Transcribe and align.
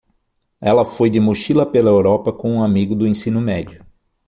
Ela 0.59 0.83
foi 0.83 1.11
de 1.11 1.19
mochila 1.19 1.63
pela 1.63 1.91
Europa 1.91 2.33
com 2.33 2.53
um 2.55 2.63
amigo 2.63 2.95
do 2.95 3.05
ensino 3.05 3.39
médio. 3.39 3.85